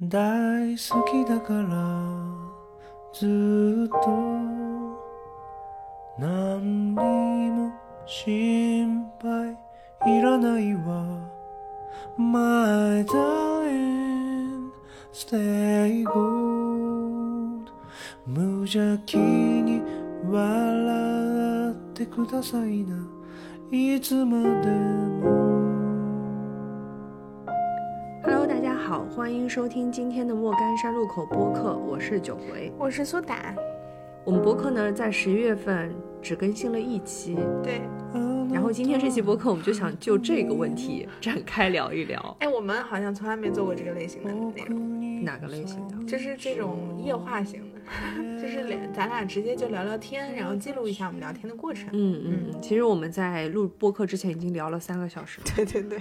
[0.00, 1.68] 大好きだから
[3.12, 3.26] ず
[3.86, 4.06] っと。
[6.16, 7.72] 何にも
[8.06, 9.50] 心配
[10.06, 11.28] いらないわ。
[12.16, 14.70] My darling
[15.12, 17.66] stay good
[18.24, 19.82] 無邪気に
[20.30, 22.96] 笑ってくださいな。
[23.72, 25.37] いつまでも
[28.88, 32.72] 好，欢迎收听今天的莫干山路口播客，我是九回。
[32.78, 33.54] 我是苏打，
[34.24, 37.82] 我们播客呢，在十一月份只更新了一期，对，
[38.50, 46.04] 然后今天这期播客我们就想就这个问题展开聊一聊，哎，我们好像从来没做过这个类型的内容，哪个类型的？
[46.06, 51.90] 就是这种夜话型的，就是俩咱俩直接就聊聊天，然后记录一下我们聊天的过程。
[51.92, 56.00] 嗯嗯嗯，其实我们在录播客之前已经聊了三个小时了，对对对，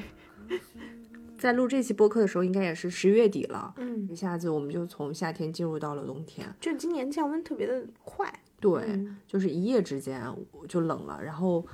[1.38, 10.22] 在录这期播客的时候，应该也是十月底了，嗯，一下子我们就从夏天进入到了冬天，就今年降温特别的快，对，嗯就是一夜之间
[10.68, 11.66] 就冷了，然后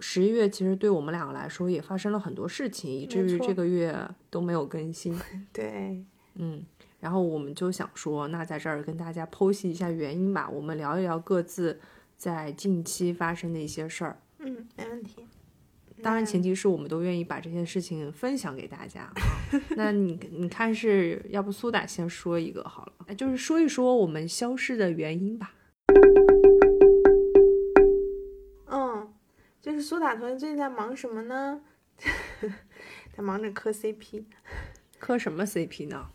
[0.00, 3.96] 十一月其实对我们两个来说也发生了很多事情，以至于这个月
[4.28, 5.16] 都没有更新。
[5.52, 6.64] 对，嗯，
[6.98, 11.78] 然后我们就想说，那在这儿跟大家剖析一下原因吧，我们聊一聊各自
[12.16, 14.18] 在近期发生的一些事儿。
[14.38, 15.24] 嗯，没问题。
[16.02, 19.14] 当然，前提是我们都愿意把这些事情分享给大家啊。
[19.76, 25.54] 那你你看是要不苏打先说一个好了，哎就是说一说我们消失的原因吧。
[28.66, 29.12] 嗯，
[29.60, 31.60] 就是苏打同学最近在忙什么呢？
[33.16, 34.24] 在忙着磕 CP。
[34.98, 36.08] 磕什么 CP 呢？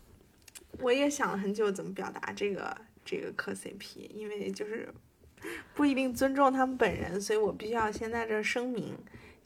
[0.79, 4.93] 我也想了很久怎么表达这个这个磕 CP，因为就是
[5.73, 8.97] 不一定尊重他们本人，所以我必须要先在这儿声明，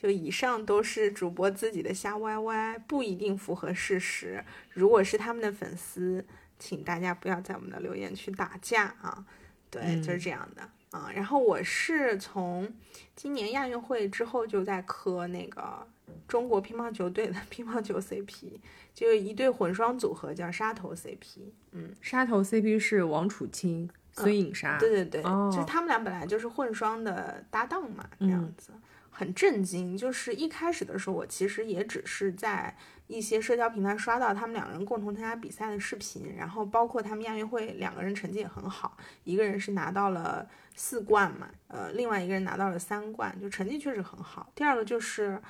[0.02, 4.44] 就以上都是主播自己的瞎歪歪，不一定符合事实。
[4.72, 6.26] 如果是他们的粉丝，
[6.58, 9.24] 请大家不要在我们的留言区打架啊！
[9.70, 11.12] 对，嗯就是这样的啊。
[11.14, 12.74] 然后我是从
[13.16, 15.86] 今年亚运会之后就在磕那个
[16.28, 18.60] 中国乒乓球队的 乒乓球 CP，
[18.96, 21.52] 就一对混双组合叫沙头 CP。
[21.74, 24.80] 嗯，沙头 CP 是王楚钦、孙颖莎。
[24.80, 28.72] 对对对，哦就是他们俩本来就是混双的搭档嘛，这样嗯子。
[29.12, 32.76] 很震惊，就是一开始的时候，我其实也只是在
[33.08, 44.50] 一些社交平台刷到他们两个人共同参加比赛的视频，然后包括他们亚运会两个人成绩也很好，一个人是拿到了四冠嘛，呃，另外一个人拿到了三冠，就成绩确实很好。
[44.56, 45.42] 第二个就是，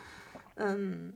[0.55, 1.13] 嗯，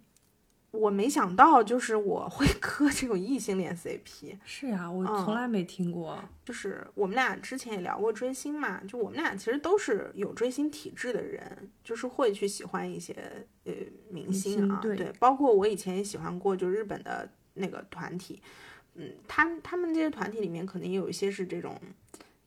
[0.75, 6.18] 我没想到就是我会 磕这种异性恋 CP，是呀、我嗯从来没听过。
[6.44, 13.16] 就是我们俩之前也聊过追星嘛，就我们俩其实都是有追星体质的人，就是会去喜欢一些
[13.63, 13.74] 呃
[14.09, 18.42] 明星啊，星对包括我以前也喜欢过，就日本的那个团体，
[18.96, 21.75] 嗯，他他们这些团体里面可能也有一些是这种。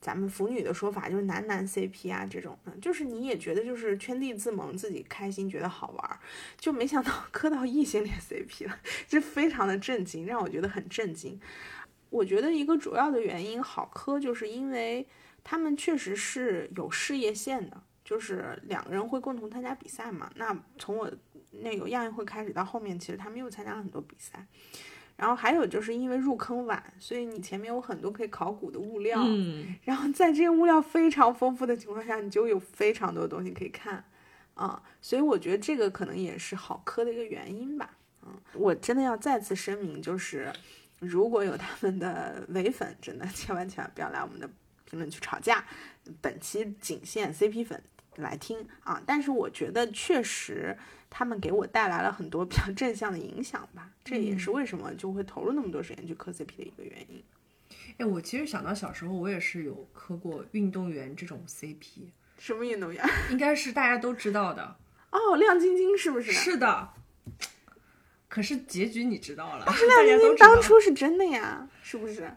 [0.00, 6.20] 咱们腐女的说法就是男男 CP 啊，这种的，就是你也觉得就是圈地自萌，自己开心，觉得好玩，
[6.59, 8.78] 就没想到 磕到异性恋 CP 了，
[9.09, 11.41] 这非常的震惊，让我觉得很震惊。
[12.10, 15.06] 我觉得一个主要的原因好磕，就是因为
[15.42, 20.30] 他们确实是有事业线的，就是两个人会共同参加比赛嘛。
[20.36, 21.12] 那从我
[21.50, 24.47] 那个亚运会开始到后面，其实他们又参加了很多比赛。
[25.18, 34.04] 然后还有就是因为入坑晚，所以你前面有很多可以考古的物料，嗯，然后在这些物料非常丰富的情况下，你就有非常多的东西可以看
[34.54, 37.90] 啊，所以我觉得这个可能也是好磕的一个原因吧。
[38.24, 40.52] 嗯，我真的要再次声明，就是
[41.00, 44.48] 如果有他们的 伪粉，真的千万千万不要来我们的
[44.84, 45.64] 评论区吵架。
[46.20, 47.82] 本期仅限 CP 粉
[48.20, 50.76] 来听啊，但是我觉得确实
[51.10, 57.22] 他们给我带来了很多比较正向的影响吧，这也是为什么就会投入那么多时间去磕 CP 的一个原因。
[57.98, 63.04] 哎，我其实想到小时候，我也是有磕过运动员这种 CP，什么运动员？
[63.30, 64.76] 应该是大家都知道的。
[65.10, 66.30] 哦，亮晶晶是不是？
[66.30, 66.90] 是的，
[68.28, 72.30] 可是结局你知道了，大亮晶晶当，初是真的呀，是不是？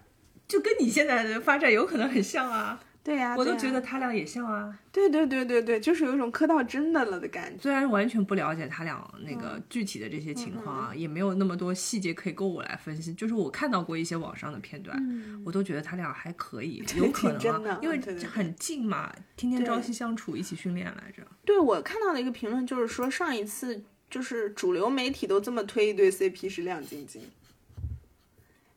[0.47, 2.81] 就跟你现在的发展有可能很像啊。
[3.03, 7.63] 对呀、我都觉得他俩也像啊，对对对对对，就是有一种磕到真的了的感觉。
[7.63, 13.11] 虽然完全不了解他俩那个具体的这些情况啊，也没有那么多细节可以够我来分析。
[13.15, 14.95] 就是我看到过一些网上的片段，
[15.43, 18.29] 我都觉得他俩还可以，有可挺真的能啊，因为对对对。
[18.29, 21.25] 很近嘛，天天朝夕相处，一起训练来着。
[21.43, 27.21] 对我看到的一个评论就是说，上一次就是主流媒体都这么推一对 CP 是亮晶晶，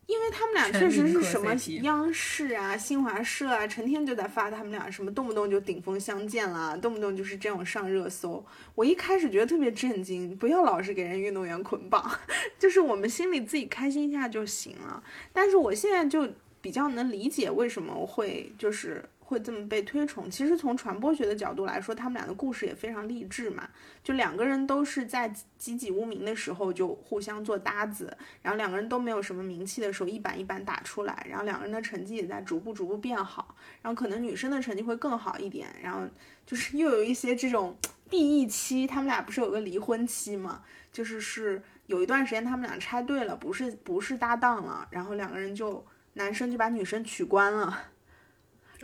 [0.06, 8.44] 因为他们俩确实是什么央视啊、新华社啊，成天就在发他们俩什么动不动就顶峰相见啦，动不动就是这种上热搜。
[8.74, 12.18] 我一开始觉得特别震惊，不要老是给人运动员捆绑，
[12.58, 15.02] 就是我们心里自己开心一下就行了。
[15.32, 16.28] 但是我现在就
[16.60, 20.30] 比较能理解为什么会就是会这么被推崇。
[20.30, 23.68] 其实从传播学的角度来说，他们俩的故事也非常励志嘛。
[24.02, 25.28] 就两个人都是在
[25.58, 36.06] 籍籍无名的时候就互相做搭子，然后两个人都没有什么名气的时候，一板一板打出来，然后两个人的成绩也在逐步逐步变好，然后可能女生的成绩会更好一点，然后
[36.44, 37.76] 就是又有一些这种
[38.10, 40.62] B E 期，他们俩不是有个离婚期嘛？
[40.92, 47.76] 就是是有一段时间他们俩拆对了，不是不是搭档了，然后两个人就男生就把女生取关了，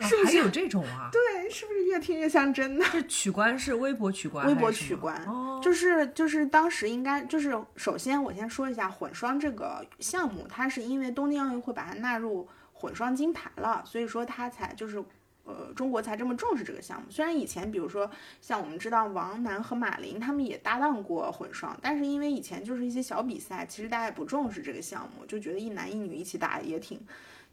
[0.01, 1.09] 是不是有这种啊？
[1.11, 2.85] 对，是不是越听越像真的？
[2.91, 15.03] 是取关是微博取关微博取关哦，就是就是当时应该就是首先我先说一下混双这个项目，它是因为东京奥运会把它纳入混双金牌了，所以说它才就是。
[15.43, 17.07] 呃，中国才这么重视这个项目。
[17.09, 18.09] 虽然以前，比如说
[18.39, 27.01] 像我们知道王楠和马琳他们也搭档过混双，但是因为以前就是一些小比赛，其实大家也不重视这个项目，就觉得一男一女一起打也挺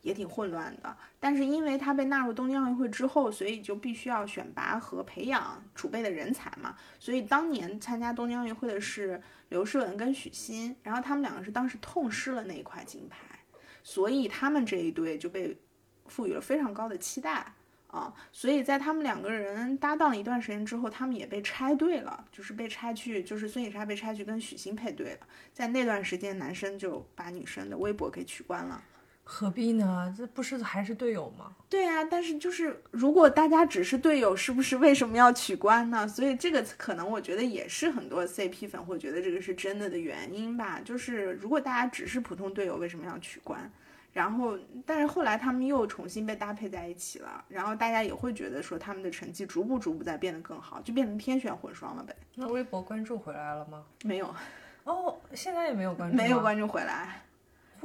[0.02, 0.96] 也挺混乱的。
[1.20, 6.76] 但是因为他被纳入东京奥运会之后，所以就必须要选拔和培养储备的人才嘛。
[6.98, 13.38] 所以当年参加东京奥运会的是刘诗雯跟许昕，然后他们两个是当时痛失了那一块金牌，
[13.82, 15.56] 所以他们这一队就被
[16.06, 17.54] 赋予了非常高的期待。
[17.88, 25.26] 啊，所以在他们两个人搭档一段时间之后，他们也被拆队了，就是被拆去，就是孙颖莎被拆去跟许昕配对了。
[25.54, 28.84] 在那段时间，男生就把女生的微博给取关了。
[29.30, 30.12] 何必呢？
[30.16, 31.54] 这不是还是队友吗？
[31.68, 36.08] 对啊，但是就是如果大家只是队友，是不是为什么要取关呢？
[36.08, 40.80] 所以这个可能我觉得也是很多 CP 粉会觉得这个是真的的原因吧。
[40.82, 43.70] 就是如果大家只是普通队友，为什么要取关？
[44.14, 52.16] 然后，但是后来他们又重新被搭配在一起了，然后大家也会觉得说他们的成绩逐步逐步在变得更好，就变成天选混双了呗。
[52.34, 53.84] 那微博关注回来了吗？
[54.04, 54.34] 没有，
[54.84, 57.22] 哦，现在也没有关注，没有关注回来，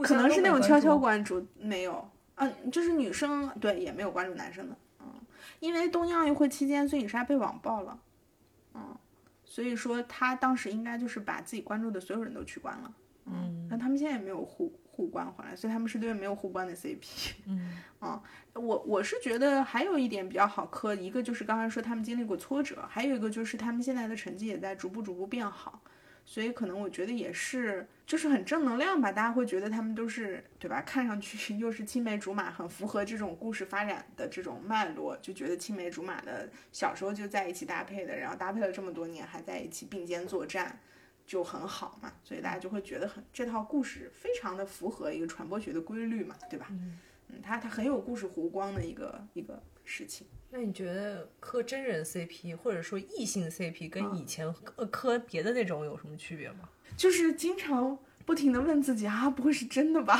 [0.01, 5.05] 可能是那种悄悄关注，没有，嗯、就是女生对也没有关注男生的，嗯，
[5.59, 7.99] 因为东京奥运会期间孙颖莎被网暴了，
[8.73, 8.95] 嗯，
[9.45, 12.93] 所以说她当时应该就是把自己关注的所有人都取关了，
[13.25, 18.21] 嗯，那他们现在也没有互互关回来，所以他们是对没有互关的 CP， 嗯啊，
[18.53, 25.81] 我我是觉得还有一点比较好磕，一个就是刚才说他们经历过挫折，还有一个就是他们现在的成绩也在逐步逐步变好，
[26.25, 30.81] 所以可能我觉得也是就是很正能量吧，大家会觉得他们都是对吧？
[30.87, 40.79] 看上去又是青梅竹马，很符合这种故事发展的这种脉络，就觉得青梅竹马的小时候就在一起搭配的，然后搭配了这么多年还在一起并肩作战。
[41.25, 46.67] 就很好嘛，所以大家就会觉得很这套故事非常的符合一个传播学的规律嘛，对吧？
[46.71, 46.99] 嗯
[47.29, 50.27] 嗯，它它很有故事弧光的一个一个事情。
[50.55, 56.69] 那你觉得磕真人 CP 或者说异性 CP 啊跟以前磕磕别的那种有什么区别吗？
[56.95, 60.19] 就是经常不停的问自己啊，不会是真的吧？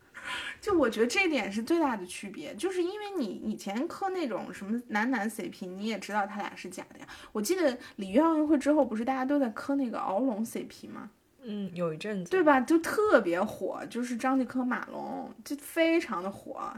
[0.60, 7.08] 就我觉得这点是最大的区别，就是因为你以前磕那种什么男男 CP，你也知道他俩是假的呀。
[7.32, 11.10] 我记得里约奥运会之后，不是大家都在磕那个敖龙 CP 吗？
[11.42, 12.42] 嗯，有一阵子，对？
[12.42, 12.60] 吧？
[12.60, 16.70] 就特别火，就是张继科马龙，就非常的火。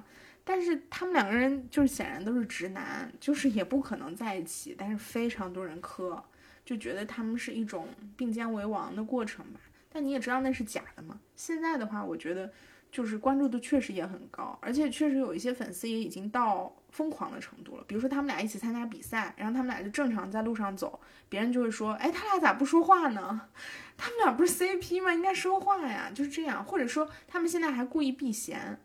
[0.48, 6.22] 但是他们两个人就是显然都是直男，就是也不可能在一起，但是非常多人磕，
[6.64, 9.58] 就觉得他们是一种并肩为王的过程吧。
[9.90, 11.18] 但你也知道那是假的嘛。
[11.34, 12.52] 现在的话，我觉得
[12.92, 17.84] 就是关注度确实也很高，而且确实有一些粉丝也已经到疯狂的程度了。
[17.88, 23.48] 比如说他们俩一起参加比赛，然后他们俩就正常在路上走，别人就会说：“哎，他俩咋不说话呢？
[23.96, 25.12] 他们俩不是 CP 吗？
[25.12, 28.78] 应该说话呀。”就是这样，或者说他们现在还故意避嫌，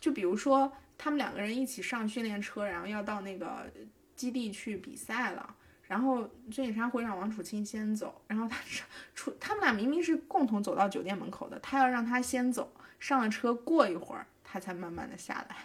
[0.00, 3.68] 就比如说他们两个人一起上训练车，然后要到那个
[4.14, 5.56] 基地去比赛了。
[5.88, 8.56] 然后孙颖莎会让王楚钦先走，然后他
[9.12, 15.56] 出他们俩明明是共同走到酒店门口的，他要让他先走，上了车过一会儿他才慢慢的下来，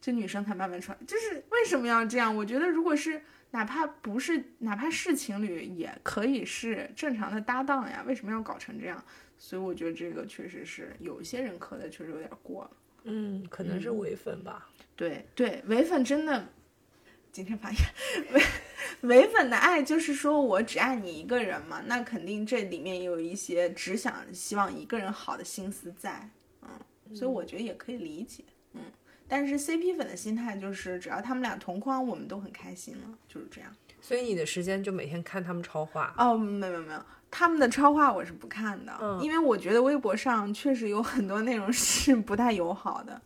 [0.00, 0.98] 这女生才慢慢出来。
[1.06, 2.34] 就是为什么要这样？
[2.34, 9.00] 我觉得如果是哪怕不是哪怕是情侣，也可以是正常的搭档呀，为什么要搞成这样？
[9.38, 12.70] 所以我觉得这个确实是有一些人磕的确实有点过了。
[13.04, 14.68] 嗯，可能是伪粉吧。
[15.00, 16.48] 对对，唯粉真的，
[17.32, 17.86] 今天发现
[18.34, 18.42] 唯
[19.00, 26.28] 唯粉的爱就是说我只爱你一个人嘛，那肯定这里面也有一些只想希望一个人好的心思在，
[26.60, 28.82] 嗯，所以我觉得也可以理解，嗯。
[29.26, 33.74] 但是 CP 粉的心态就是，只要他们俩同框，我们都很开心了，就是这样。
[34.02, 36.12] 所以你的时间就每天看他们超话。
[36.18, 43.22] 哦，没有没有没有，他们的超话我是不看的，嗯因为我觉得微博上确实有很多内容是不太友好的。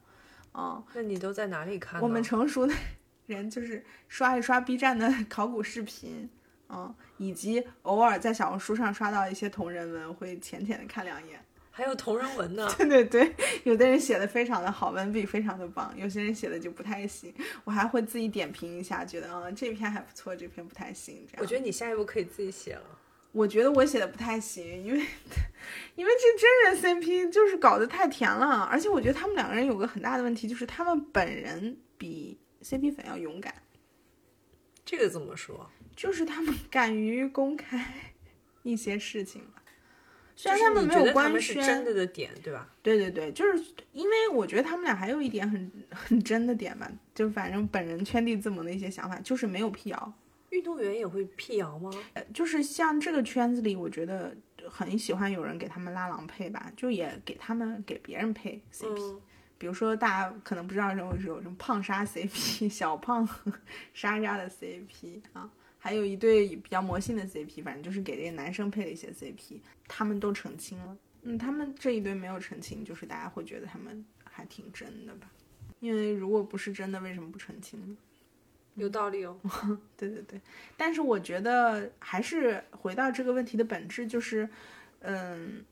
[0.54, 2.00] 嗯，那你都在哪里看？
[2.00, 2.72] 我们成熟的
[3.26, 6.28] 人就是刷一刷 B 站的考古视频，
[6.68, 11.40] 嗯，以及偶尔在小红书上刷到一些同人文，会浅浅的看两眼。
[11.76, 12.72] 还有同人文呢。
[12.78, 13.34] 对对对，
[13.64, 17.34] 有的人写的非常的好，文笔非常的棒，有些人写的就不太行。
[17.64, 21.26] 我还会自己点评一下，觉得嗯这篇还不错，这篇不太行。
[21.26, 22.84] 这样，我觉得你下一步可以自己写了。
[23.34, 25.04] 我觉得我写的不太行，因为
[25.96, 33.52] 因为这真人 CP 就是搞得太甜了，而且我觉得他们两个人有个很大的问题，就是他们本人比 CP 粉要勇敢，
[34.84, 35.68] 这个怎么说？
[35.96, 38.12] 就是他们敢于公开
[38.62, 39.62] 一些事情吧。
[40.36, 42.68] 虽然他们没有官宣，们是真的的点，对吧？
[42.82, 50.12] 对对对，就是因为我觉得他们俩还有一点很很真的点吧，就反正本人圈地自萌的一些想法，就是没有辟谣。
[50.54, 51.90] 运动员也会辟谣吗？
[52.32, 54.34] 就是像这个圈子里，我觉得
[54.68, 59.16] 很喜欢有人给他们拉郎配吧，就也给他们给别人配 CP。
[59.16, 59.20] 嗯，
[59.58, 63.52] 比如说大家可能不知道，有有什么胖莎 CP、小胖和
[63.92, 69.58] 莎莎的 CP 啊，还有一对比较魔性的 CP，反正就是给这个男生配了一些 CP，
[69.88, 70.96] 他们都澄清了。
[71.22, 75.28] 嗯，他们这一对没有澄清，就是大家会觉得他们还挺真的吧？
[75.80, 77.96] 因为如果不是真的，为什么不澄清呢？
[78.74, 79.38] 有道理哦。
[79.96, 80.40] 对对对，
[80.76, 84.48] 但是我觉得还是回到这个问题的本质，就是，
[85.00, 85.64] 嗯，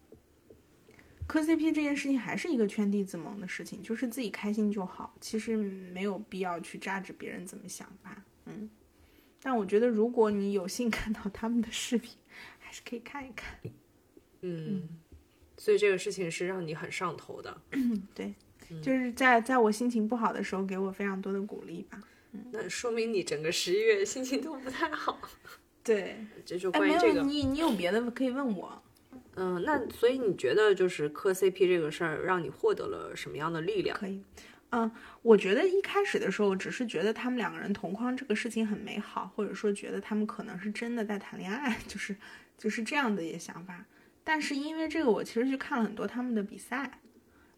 [1.27, 8.69] 磕 CP 这件事情还是一个圈地自萌的事情，就是自己开心就好，其实没有必要去榨着别人怎么想吧，嗯。
[9.45, 12.17] 但我觉得如果你有幸 看到他们的视频，
[12.61, 13.59] 还是可以看一看。
[14.43, 14.89] 嗯，
[15.57, 17.61] 所以这个事情是让你很上头的。
[18.15, 18.33] 对，
[18.81, 22.01] 就是在在我心情不好的时候，给我非常多的鼓励吧。
[22.51, 25.19] 那说明你整个十一月心情都不太好。
[25.85, 28.83] 对， 这就关于这个，你，你有别的可以问我。
[29.35, 33.99] 嗯，那所以你觉得就是磕 CP 这个事儿，让你获得了什么样的力量？
[33.99, 34.23] 可以，
[34.71, 34.91] 嗯，
[35.23, 42.15] 我觉得一开始的时候，只是觉得他们两个人同框这个事情很美好，或者说觉得他们可能是真的在谈恋爱， 就是
[42.59, 43.85] 就是这样的一些想法。
[44.23, 47.01] 但是因为这个，我其实去看了很多他们的比赛，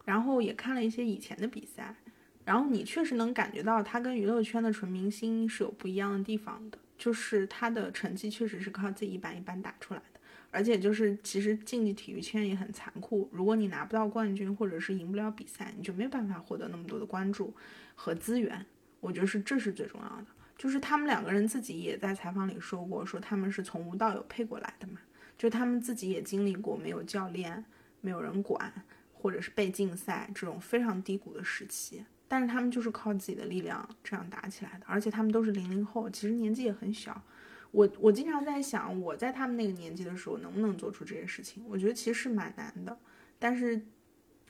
[0.04, 1.96] 然后也看了一些以前的比赛，
[2.44, 10.20] 然后你确实能感觉到他跟娱乐圈的纯明星是有不一样的地方的，就是他的成绩确实是靠自己一板一板打出来的。
[10.50, 13.28] 而且就是，其实竞技体育圈也很残酷。
[13.32, 17.52] 如果你拿不到冠军，或者是赢不了比赛，你就没有办法获得那么多的关注
[17.96, 18.64] 和资源。
[19.00, 20.26] 我觉得是这是最重要的。
[20.56, 25.00] 就是他们两个人自己也在采访里说过，说他们是从无到有配过来的嘛，
[25.36, 27.64] 就他们自己也经历过没有教练、
[28.00, 28.72] 没有人管，
[29.12, 32.04] 或者是被禁赛这种非常低谷的时期。
[32.26, 37.22] 但是他们就是靠自己的力量这样打起来的，而且他们都是零零后，其实年纪也很小。
[37.70, 41.64] 我我经常在想，我在他们那个年纪的时候能不能做出这些事情？
[41.68, 42.96] 我觉得其实是蛮难的，
[43.38, 43.84] 但是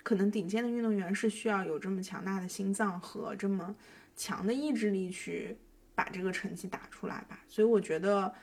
[0.03, 3.75] 可能顶尖的运动员是需要有这么强大的心脏和这么
[4.15, 5.57] 强的意志力去
[5.95, 7.43] 把这个成绩打出来吧。
[7.49, 8.35] 所以我觉得，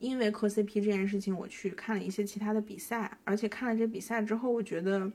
[0.00, 5.08] 因为磕 CP 这件事情，我去看了一些其他的比赛，而且看了这比赛之后，我觉得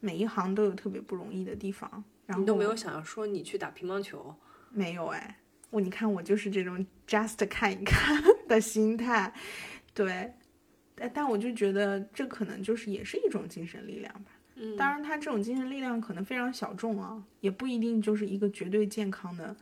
[0.00, 2.02] 每一行都有特别不容易的地方。
[2.26, 4.34] 然后你都没有想要说你去打乒乓球？
[4.70, 5.38] 没有哎，
[5.70, 9.32] 我你看我就是这种 just 看一看的心态，
[9.94, 10.32] 对，
[10.94, 14.32] 但但我就觉得这可能就是也是一种精神力量吧。
[14.56, 19.54] 嗯，当然，他这种精神力量可能非常小众啊，也不一定就是一个绝对健康的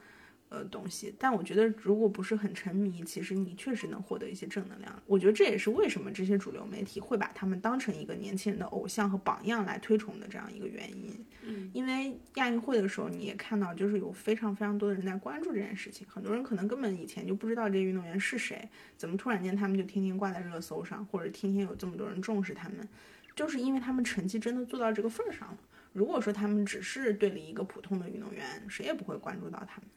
[0.49, 1.15] 呃东西。
[1.19, 5.03] 但我觉得，如果不是很沉迷，其实你确实能获得一些正能量。
[5.07, 11.25] 我觉得这也是为什么这些主流媒体会把他们当成一个年轻人的偶像和榜样来推崇的这样一个原因。
[11.43, 16.07] 嗯，因为亚运会的时候，你也看到，就是有非常非常多的人在关注这件事情。
[16.09, 22.89] 很多人可能根本以前就不知道这些运动员是谁，怎么突然间他们就天天挂在热搜上，或者天天有这么多人重视他们，
[23.35, 25.59] 就是因为他们成绩真的做到这个份儿上了。
[25.93, 29.91] 如果说他们只是队里一个普通的运动员，谁也不会关注到他们。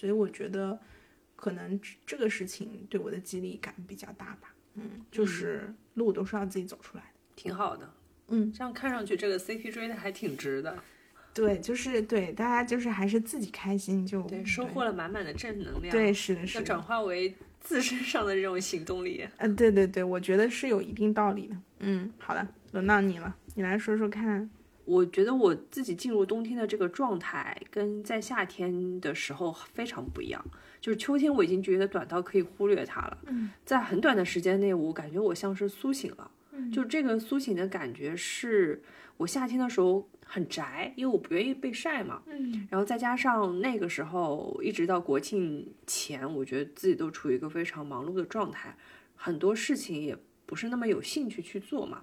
[0.00, 0.80] 所以我觉得，
[1.36, 4.54] 可能这这个事情对我的激励感比较大吧。
[4.76, 7.10] 嗯，就是路都是要自己走出来的。
[7.36, 7.92] 挺好的。
[8.28, 10.82] 嗯，这样看上去这个 CP 追的还挺值的，
[11.34, 15.92] 对，就是对大家就是还是自己开心就对，收获了满满的正能量。
[15.92, 16.60] 对，是的，是的。
[16.60, 19.28] 要转化为自身上的这种行动力。
[19.36, 21.56] 嗯，对对对，我觉得是有一定道理的。
[21.80, 24.48] 嗯，好的，轮到你了，你来说说看。
[24.90, 30.44] 我觉得我自己进入冬天的这个状态，跟在夏天的时候非常不一样。
[30.80, 36.28] 就是秋天我已经觉得短到可以忽略它了，嗯，在很短的时间内，我感觉我像是苏醒了。
[36.72, 38.82] 就这个苏醒的感觉是，
[39.16, 42.22] 我夏天的时候很宅，因为我不愿意被晒嘛。
[42.26, 48.76] 嗯然后再加上那个时候一直到国庆前，我觉得自己都处于一个非常忙碌的状态，
[49.14, 52.02] 很多事情也不是那么有兴趣去做嘛。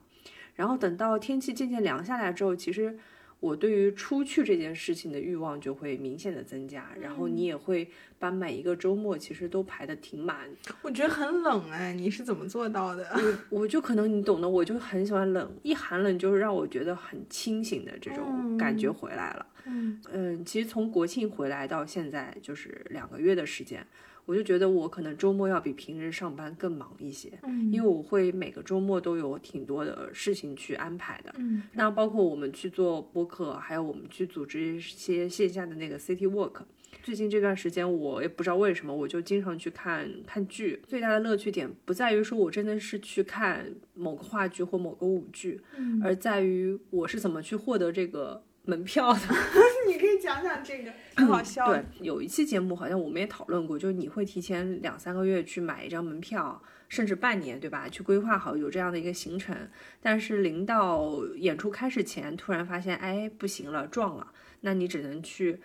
[0.57, 2.97] 然后等到天气渐渐凉下来之后，其实
[3.39, 7.87] 我对于出去这件事情的欲望就会明显的增加，然后你也会
[8.17, 10.49] 把每一个周末其实都排得挺满。
[10.81, 13.07] 我觉得很冷哎，你是怎么做到的？
[13.51, 19.45] 我我就可能你懂的，我就很喜欢冷，一寒冷就是让我觉得很清醒的这种感觉回来了。
[19.65, 23.85] 嗯嗯，其实从国庆回来到现在就是两个月的时间，
[24.27, 31.33] 我就觉得我可能周末要比平日上班更忙一些，嗯因为我会每个周末都有挺多的事情去安排的。
[31.37, 36.63] 嗯那包括我们去做播客，还有我们去组织一些线下的那个 City Walk。
[37.03, 40.81] 最近这段时间，我也不知道为什么，我就经常去看看剧。
[40.85, 49.19] 最大的乐趣点不在于说我真的是去看某个话剧或某个舞剧，嗯，而在于我是怎么去获得这个门票的。
[49.87, 51.73] 你可以讲讲这个，很好笑。
[51.73, 57.89] 对，有一期节目好像我们也讨论过，就是你会提前两三个月去买一张门票，甚至半年，对吧？
[57.89, 59.55] 去规划好有这样的一个行程，
[60.01, 64.27] 但是临到演出开始前，突然发现，哎，不行了，撞了，
[64.61, 65.59] 那你只能去。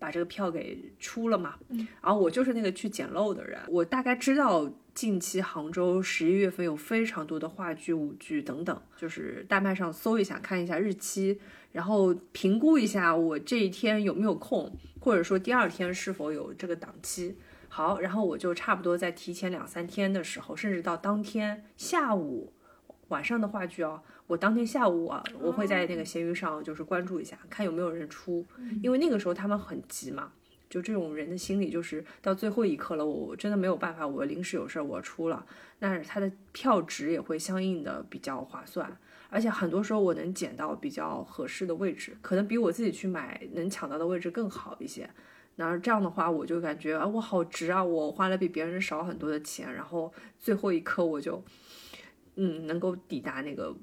[0.00, 1.56] 把这个票给出了嘛，
[2.00, 11.40] 然后我就是那个去捡漏的人，我大概知道近期杭州十一月份有非常多的话剧、舞剧等等，就是大麦上搜一下，看一下日期，
[11.72, 17.36] 然后评估一下我这一天有没有空，或者说第二天是否有这个档期。
[17.68, 22.52] 好，然后我就差不多在提前两三天的时候，甚至到当天下午、
[23.08, 28.44] 晚上的话剧哦，我当天下午啊，我会在那个闲鱼上就是关注一下，看有没有人出，
[28.82, 30.32] 因为那个时候他们很急嘛。
[30.70, 35.46] 就这种人的心理，就是到最后一刻了，我真的没有办法，我临时有事儿我出了，
[35.78, 38.94] 那他的票值也会相应的比较划算，
[39.30, 45.08] 而且很多时候我能捡到比较合适的位置，可能比我自己去买能抢到的位置更好一些。
[45.56, 47.82] 那这样的话，我就感觉啊，我好值啊！
[47.82, 51.42] 我花了比别人少很多的钱，然后最后一刻我就，
[52.36, 53.76] 嗯，能够抵达那个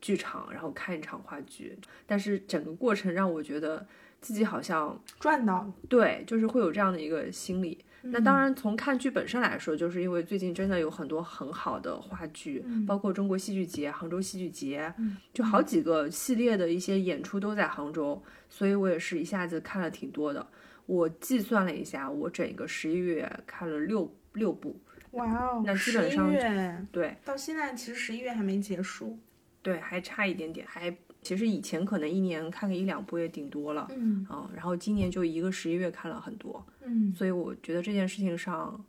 [0.00, 1.78] 剧场，然后看一场话剧。
[2.06, 3.86] 但是整个过程让我觉得
[4.20, 5.72] 自己好像赚到了。
[5.88, 7.82] 对，就是会有这样的一个心理。
[8.02, 14.92] 那当然，从看剧本身来说，就是因为最近真的有很多很好的话剧，包括中国戏剧节、杭州戏剧节，
[15.32, 20.46] 就好几个系列的一些演出都在杭州，所以我也是一下子看了挺多的。
[20.86, 24.80] 我计算了一下，我整个十一月看了六六部，
[25.12, 27.16] 哇哦，那基本上11月对。
[27.24, 29.18] 到现在其实十一月还没结束。
[29.62, 38.84] 对，还差一点点，还其实以前可能一年看个一两部也顶多了，嗯啊、然后今年就一个十一月看了很多，嗯所以我觉得这件事情上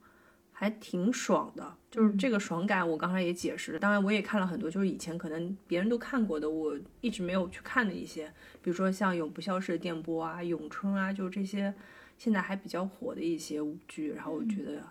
[0.51, 3.79] 还挺爽的，就是嗯这个爽感，我刚才也解释了。
[3.79, 8.27] 当然，我也看了很多，就是以前可能别人都看过的，我一直没有去看的一些，
[8.61, 11.73] 比如说像《永不消逝的电波》啊、《咏春》啊，就这些
[12.17, 14.81] 现在还比较火的一些舞剧，然后我觉得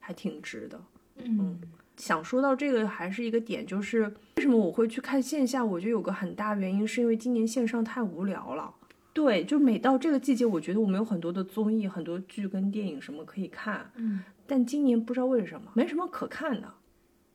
[0.00, 0.80] 还挺值的。
[1.16, 1.60] 嗯
[1.98, 5.62] 想说到这个，还是一个点，就是为什么我会去看线下？
[5.62, 8.74] 我觉得有个很大原因，是因为今年线上太无聊了。
[9.12, 16.72] 对，就每到这个季节，我觉得我们有很多的综艺、很多剧跟电影什么可以看，嗯但今年不知道为什么没什么可看的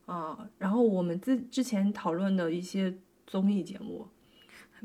[0.06, 0.48] 啊。
[0.58, 2.96] 然后我们之之前讨论的一些
[3.28, 4.08] 综艺节目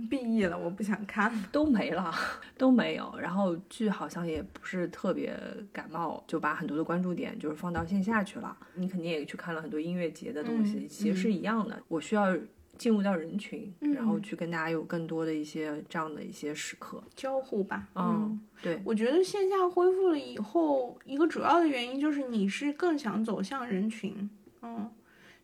[0.09, 1.39] 毕业了，我不想看了。
[1.51, 2.13] 都没了，
[2.57, 3.15] 都没有。
[3.21, 5.37] 然后剧好像也不是特别
[5.73, 8.57] 感冒，就把很多的关注点就是放到线下去了。
[8.75, 11.81] 你肯定也去看了很多音乐节的东西，嗯其实是一样的。
[11.89, 12.37] 我需要
[12.77, 17.03] 进入到人群，嗯然后去跟大家有更多的一些这样的一些时刻。
[17.17, 24.31] 交互吧，嗯，对，我觉得线下恢复了以后，一个主要的原因就是你是更想走向人群，
[24.63, 24.89] 嗯，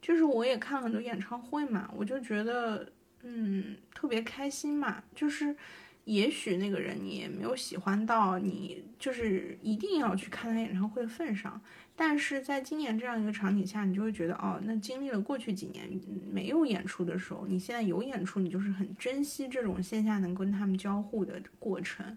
[0.00, 2.86] 就是我也看了很多演唱会嘛，我就觉得，
[3.24, 5.56] 嗯，特别开心嘛，就是
[6.04, 11.60] 也许那个人你也没有喜欢到你就是一定要去看他演唱会的份上，
[11.96, 15.88] 但是在今年这样一个场景下，你就会觉得，哦，那经历了过去几年
[16.30, 22.16] 没有演出的时候，你现在有演出，你就是很珍惜这种线下能跟他们交互的过程。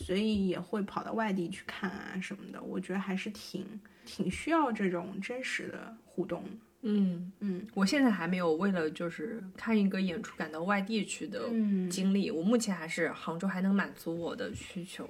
[0.00, 2.62] 所以也会跑到外地去看啊什么的。
[2.62, 3.66] 我觉得还是挺
[4.04, 6.44] 挺需要这种真实的互动。
[6.82, 15.08] 嗯嗯我现在还没有为了就是看一个演出赶到外地去的嗯经历，我目前还是杭州还能满足我的需求。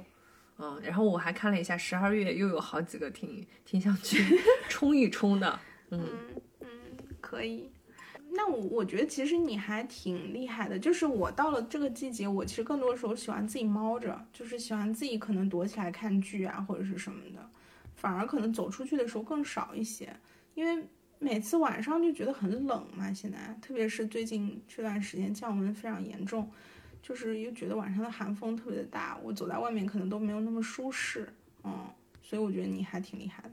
[0.59, 4.19] 嗯，然后我还看了一下，十二月又有好几个挺挺想去
[4.69, 5.61] 冲一冲的。
[5.91, 6.01] 嗯，
[6.31, 6.69] 嗯嗯，
[7.21, 7.71] 可以。
[8.31, 17.49] 那我我觉得其实你还挺厉害的，就是我到了这个季节，我其实更多的时候喜欢自己猫着，就是喜欢自己可能躲起来看剧啊或者是什么的，
[17.95, 20.15] 反而可能走出去的时候更少一些，
[20.55, 20.85] 因为
[21.19, 26.49] 每次晚上就觉得很冷嘛，现在特别是最近这段时间降温非常严重，
[27.03, 31.29] 就是又觉得晚上的寒风特别的大，我走在外面可能都没有那么舒适，
[31.65, 31.73] 嗯，
[32.23, 33.51] 所以我觉得你还挺厉害的。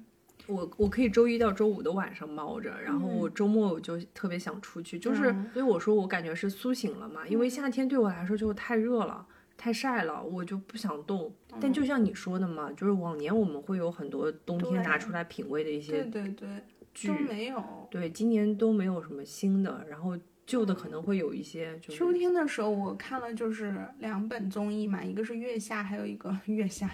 [0.47, 9.25] 我我可以周一到周五的晚上猫着，然后我周末我就特别想出去，就是、嗯所以我说我感觉是苏醒了嘛，因为夏天对我来说就太热了。
[9.57, 11.33] 太晒了，我就不想动。
[11.61, 16.49] 但就像你说的嘛，就是往年我们会有很多冬天拿出来品味的一些对些对对，
[16.95, 17.87] 剧，都没有。
[17.91, 26.87] 对，今年都没有什么新的，然后旧的可能会有一些，就是秋天的时候，我看了就是两本综艺嘛，一个是《月下》，还有一个《月下》，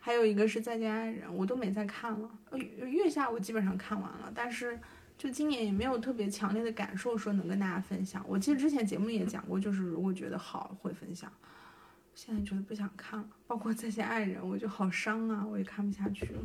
[0.00, 2.30] 还有一个是《再见爱人》，我都没再看了。
[2.50, 4.78] 呃，《月下》我基本上看完了，但是
[5.18, 8.24] 就今年也没有特别强烈的感受说能跟大家分享。
[8.26, 11.30] 我记得之前节目里也讲过，就是如果觉得好会分享。
[12.14, 16.40] 现在觉得不想看了，包括《再见爱人》，我就好伤啊，我也看不下去了。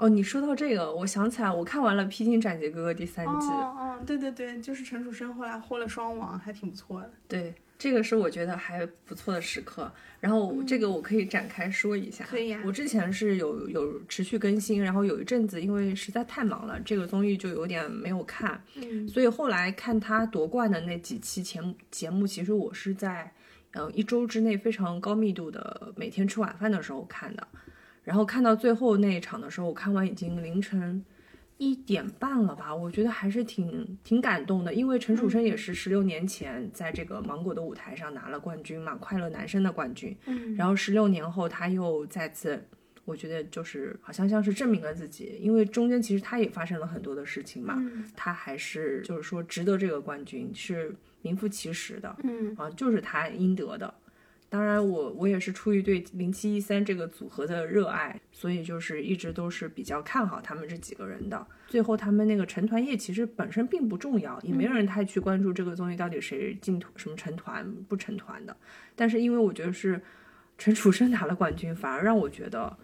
[0.00, 7.10] 哦，你说到这个，我想起来，我看完了《披荆斩棘哥哥》第三季，哦哦，对对对，就是陈楚生后来获了双王，还挺不错的。
[7.28, 9.92] 对，这个是我觉得还不错的时刻。
[10.18, 12.24] 然后这个我可以展开说一下。
[12.24, 18.58] 可以啊我之前是有有持续更新，然后有一阵子因为实在太忙了，这个综艺就有点没有看。
[18.76, 23.30] 嗯所以后来看他夺冠的那几期节目节目，其实我是在
[23.72, 27.46] 呃一周之内非常高密度的每天吃晚饭的时候看的。
[28.02, 31.04] 然后看到最后那一场的时候，我看完已经凌晨
[31.58, 40.16] 一点半了吧，我觉得还是挺挺感动的，因为陈楚生也是十六年前在这个芒果的舞台上拿了冠军嘛，快乐男声的冠军。
[40.26, 42.64] 嗯然后十六年后他又再次，
[43.04, 52.16] 我觉得就是好像像是证明了自己，因为中间其实他也发生了很多的事情嘛，嗯他还是就是说值得这个冠军，是名副其实的。
[52.24, 53.92] 嗯啊，就是他应得的。
[54.50, 61.46] 当然我，我也是出于对零七一三这个组合的热爱，所以就是一直都是比较看好他们这几个人的。
[61.68, 68.56] 最后他们那个成团夜其实本身并不重要，也没有人太去关注这个综艺到底谁进什么成团不成团的。
[68.96, 70.02] 但是因为我觉得是
[70.58, 72.76] 陈楚生拿了冠军，反而让我觉得，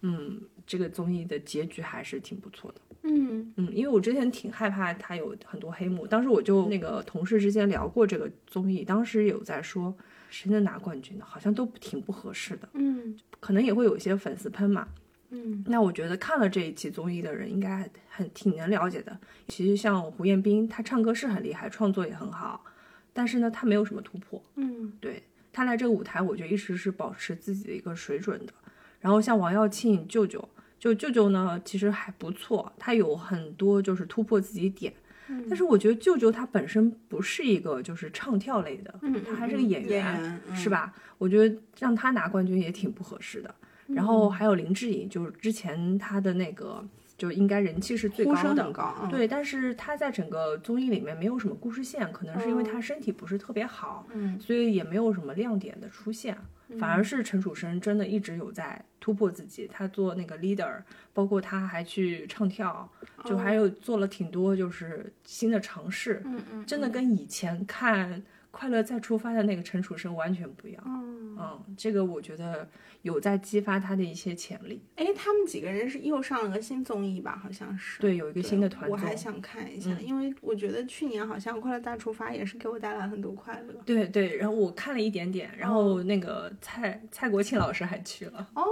[0.00, 2.80] 嗯，这个综艺的结局还是挺不错的。
[3.02, 9.94] 嗯嗯，因为我之前挺害怕他有很多黑幕，当时我就那个同事之间聊过这个综艺，当时有在说
[10.30, 14.88] 谁能拿冠军的，好像都挺不合适的，嗯可能也会有一些粉丝喷嘛。
[15.32, 19.16] 嗯那我觉得看了这一期综艺的人应该很挺能了解的。
[19.48, 22.64] 其实像胡彦斌，他唱歌是很厉害，创作也很好，
[23.12, 24.42] 但是呢，他没有什么突破。
[24.56, 28.52] 嗯对他来这个舞台，我觉得一直是保持自己的一个水准的。
[29.00, 34.92] 然后像王耀庆舅舅，就舅舅呢，其实还不错，他有很多就是突破自己点。
[35.30, 40.92] 嗯但是我觉得舅舅他本身不是一个就是唱跳类的，嗯他还是个演员，嗯是吧？
[41.18, 43.54] 我觉得让他拿冠军也挺不合适的。
[43.86, 46.84] 然后还有林志颖，就是之前他的那个
[47.18, 56.36] 就应该人气是最高的，高，嗯，对，但是他在整个综艺里面没有什么故事线，可能是因为哦他身体不是特别好，嗯所以也没有什么亮点的出现。
[56.78, 60.80] 反而是陈楚生真的一直有在突破自己，他做那个 leader，
[61.12, 62.88] 包括他还去唱跳，
[63.24, 68.14] 就还有做了挺多就是新的尝试，嗯嗯，真的跟以前看
[68.50, 70.82] 《快乐再出发》的那个陈楚生完全不一样。
[70.86, 72.68] 嗯，嗯，这个我觉得
[73.02, 74.82] 有在激发他的一些潜力。
[74.96, 77.40] 哎，他们几个人是又上了个新综艺吧？
[77.40, 78.00] 好像是。
[78.00, 79.14] 对，有一个新的团我还。
[79.20, 83.74] 想看一下，嗯因为我觉得去年好像《快乐大出发》也是给我带来很多快乐。
[83.84, 88.48] 对对，然后我看了一点点，然后那个蔡蔡国庆老师还去了。
[88.54, 88.64] 哦，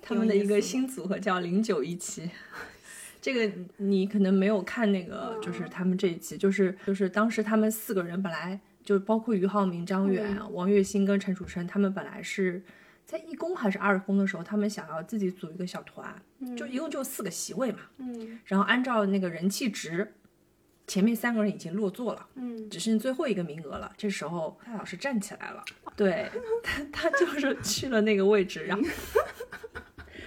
[0.00, 2.30] 他们的一个新组合叫零九一七。
[3.20, 12.62] 这个你可能没有看那个，就是他们这一期，就是就是当时他们四个人本来就包括俞灏明、张远、王栎鑫跟陈楚生，他们本来是
[13.04, 16.14] 在一公还是二公的时候，他们想要自己组一个小团，
[16.56, 20.14] 就一共就四个席位嘛，嗯然后按照那个人气值，
[20.86, 22.26] 前面三个人已经落座了。
[22.36, 23.92] 嗯只剩最后一个名额了。
[23.96, 26.30] 这时候蔡老师站起来了，对
[26.62, 28.82] 他，他就是去了那个位置，然后，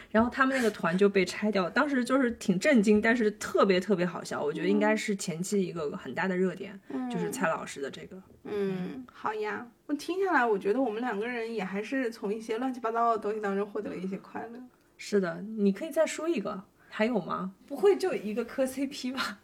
[0.10, 1.70] 然后他们那个团就被拆掉了。
[1.72, 4.44] 当时就是挺震惊，但是特别特别好笑。
[4.44, 6.80] 我觉得应该是前期一个很大的热点，
[7.12, 8.22] 就是蔡老师的这个。
[8.44, 9.68] 嗯，好呀。
[9.86, 14.60] 我听下来，我觉得我们两个人也还是从一些乱七八糟的东西当中获得了一些快乐。
[14.98, 17.54] 是的，你可以再说一个，还有吗？
[17.66, 19.40] 不会就一个磕 CP 吧？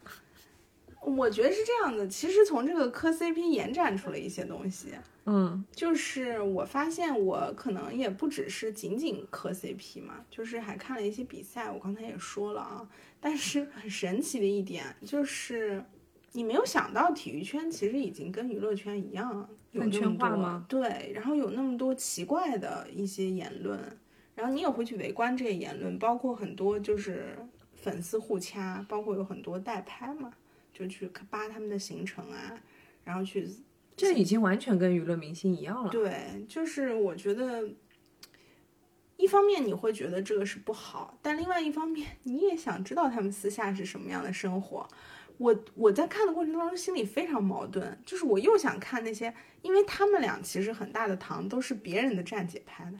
[1.06, 4.88] 我觉得是这样的，其实从这个磕 CP 延展出了一些东西。
[5.28, 11.70] 嗯就是我发现我可能也不只是仅仅磕 CP 嘛，就是还看了一些比赛。
[11.70, 12.88] 我刚才也说了啊，
[13.20, 15.82] 但是很神奇的一点就是，
[16.32, 23.80] 你没有想到体育圈其实已经跟娱乐圈一样有圈那么多化吗对，然后有那么多奇怪的一些言论，
[24.36, 27.36] 然后你也会去围观这些言论，包括很多就是
[27.74, 30.32] 粉丝互掐，包括有很多代拍嘛，
[30.76, 32.54] 就去扒他们的行程啊，
[33.02, 33.48] 然后去
[33.96, 35.88] 这已经完全跟娱乐明星一样了。
[35.88, 37.66] 对，就是我觉得，
[39.16, 44.86] 一方面你会觉得这个是不好，但另外一方面你也想知道他们私下是什么样的生活。
[45.38, 52.98] 我我在看的过程当中心里非常矛盾，就是我又想看那些，因为他们俩其实很大的糖都是别人的站姐拍的，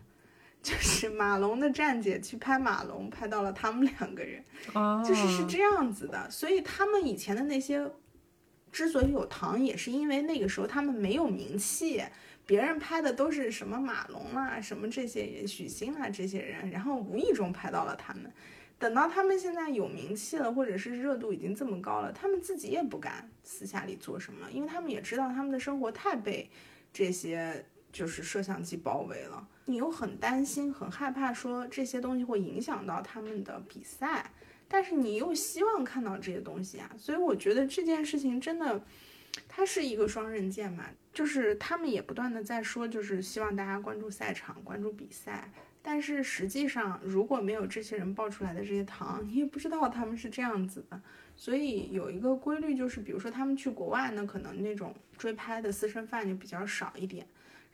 [0.67, 4.43] 就是马龙的站姐去拍马龙，拍到了他们两个人。
[4.73, 7.89] 哦，就是是这样子的，所以他们以前的那些
[8.73, 12.03] 之所以有糖，也是因为那个时候他们没有名气，
[12.45, 18.25] 别人拍的都是什么马龙啊、什么这些许昕啊这些人，然后无意中拍到了他们。
[18.77, 26.51] 等到他们现在有名气了，或者是热度已经这么高了，他们自己也不敢私下里做什么了，因为他们也知道他们的生活太被
[26.93, 29.47] 这些就是摄像机包围了。
[29.67, 34.33] 你又很担心、很害怕说这些东西会影响到他们的比赛，
[34.67, 38.83] 但是你又希望看到这些东西啊，所以我觉得这件事情真的，
[39.49, 40.87] 它是一个双刃剑嘛。
[41.13, 45.51] 就是他们也不断的在说，就是希望大家关注赛场、关注比赛，
[45.81, 51.01] 但是实际上如果没有这些人爆出来的这些糖，你也不知道他们是这样子的。
[51.35, 57.27] 所以有一个规律就是，比如说他们去国外呢，可能那种追拍的私生饭就比较少一点。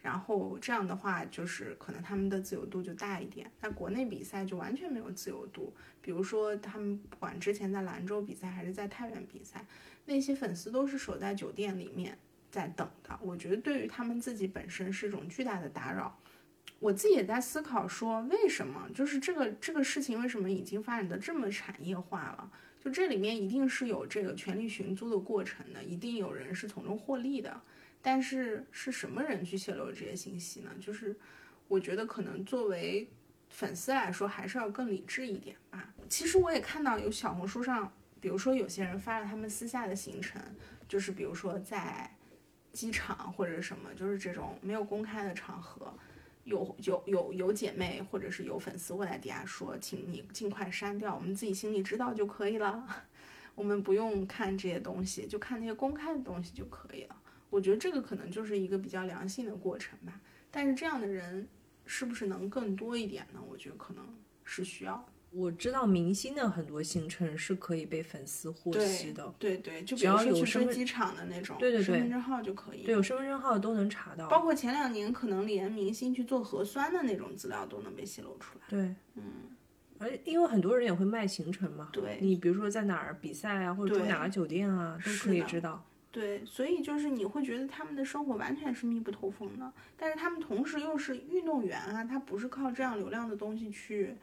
[0.03, 3.51] 然后这样的话，就是可能他们的自由度就大一点。
[3.61, 5.73] 那国内比赛就完全没有自由度。
[6.01, 9.65] 比如说，他们不管之前在兰州比赛还是在太原比赛，
[10.05, 12.19] 那些粉丝都是守在酒店里面
[12.51, 13.17] 在等的。
[13.23, 16.19] 我觉得对于他们自己本身是一种巨大的打扰。
[16.81, 22.51] 我自己也在思考说，为什么就是这个这个事情为什么已经发展的这么产业化了？
[22.81, 27.62] 就这里面一定是有这个权力寻租的过程的，一定有人是从中获利的。
[28.03, 30.71] 但是是什么人去泄露这些信息呢？
[30.81, 31.17] 就是
[31.69, 33.09] 我觉得可能作为
[33.49, 35.95] 粉丝来说，还是要更理智一点吧。
[36.09, 40.43] 其实我也看到有小红书上，比如说有些人发了他们私下的行程，
[40.88, 42.11] 就是比如说在
[42.73, 45.95] 机场或者什么，就是这种没有公开的场合，
[46.45, 52.85] 有有有有姐妹或者是有粉丝会在底下说，请你尽快删掉，我们自己心里知道就可以了，
[53.55, 57.17] 我们不用看这些东西，就看那些公开的东西就可以了。
[57.53, 60.19] 我觉得这个可能就是一个比较良性的过程吧，
[60.51, 61.47] 但是这样的人
[61.85, 63.41] 是不是能更多一点呢？
[63.47, 64.03] 我觉得可能
[64.43, 65.07] 是需要。
[65.31, 72.85] 我知道明星的很多行程是可以被粉丝获悉的，对对，就比只要如说去飞机场的那种，对对对身份证号就可以。
[72.85, 74.29] 对，有身份证号都能查到。
[74.29, 78.65] 包括前两年可能连明星去做核酸的那种资料都能被泄露出来。
[78.69, 79.25] 对，嗯，
[79.99, 85.83] 而因为很多人也会卖行程嘛，对你比如说在哪儿比赛啊，或者住哪个酒店啊，都可以知道。
[86.12, 94.14] 对，所以就是你会觉得他们的生活完全是密不透风的，但是他们同时又是运动员啊，他不是靠这样流量的东西去